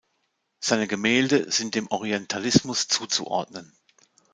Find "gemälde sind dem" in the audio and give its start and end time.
0.87-1.85